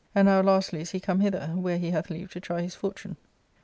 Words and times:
And 0.15 0.25
now 0.25 0.41
lastly 0.41 0.81
is 0.81 0.89
he 0.89 0.99
come 0.99 1.19
hither, 1.19 1.49
where 1.53 1.77
he 1.77 1.91
hath 1.91 2.09
leave 2.09 2.31
to 2.31 2.39
try 2.39 2.63
his 2.63 2.73
fortune." 2.73 3.17